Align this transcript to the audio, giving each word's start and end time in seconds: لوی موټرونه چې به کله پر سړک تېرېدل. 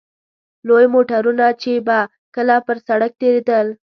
لوی 0.67 0.85
موټرونه 0.93 1.45
چې 1.61 1.71
به 1.87 1.99
کله 2.35 2.55
پر 2.67 2.77
سړک 2.87 3.11
تېرېدل. 3.21 3.67